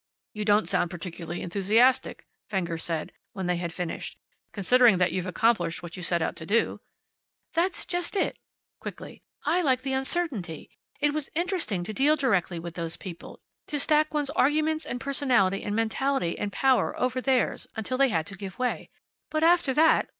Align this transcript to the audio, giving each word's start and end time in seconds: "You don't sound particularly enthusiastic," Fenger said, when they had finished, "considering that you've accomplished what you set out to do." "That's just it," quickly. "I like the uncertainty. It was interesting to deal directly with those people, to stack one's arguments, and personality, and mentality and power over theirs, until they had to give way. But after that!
"You 0.33 0.45
don't 0.45 0.67
sound 0.67 0.89
particularly 0.89 1.43
enthusiastic," 1.43 2.25
Fenger 2.49 2.79
said, 2.79 3.11
when 3.33 3.45
they 3.45 3.57
had 3.57 3.71
finished, 3.71 4.17
"considering 4.51 4.97
that 4.97 5.11
you've 5.11 5.27
accomplished 5.27 5.83
what 5.83 5.95
you 5.95 6.01
set 6.01 6.23
out 6.23 6.35
to 6.37 6.45
do." 6.47 6.81
"That's 7.53 7.85
just 7.85 8.15
it," 8.15 8.39
quickly. 8.79 9.21
"I 9.45 9.61
like 9.61 9.81
the 9.83 9.93
uncertainty. 9.93 10.71
It 10.99 11.13
was 11.13 11.29
interesting 11.35 11.83
to 11.83 11.93
deal 11.93 12.15
directly 12.15 12.57
with 12.57 12.73
those 12.73 12.97
people, 12.97 13.41
to 13.67 13.79
stack 13.79 14.11
one's 14.11 14.31
arguments, 14.31 14.87
and 14.87 14.99
personality, 14.99 15.61
and 15.61 15.75
mentality 15.75 16.35
and 16.35 16.51
power 16.51 16.99
over 16.99 17.21
theirs, 17.21 17.67
until 17.75 17.99
they 17.99 18.09
had 18.09 18.25
to 18.25 18.35
give 18.35 18.57
way. 18.57 18.89
But 19.29 19.43
after 19.43 19.71
that! 19.71 20.09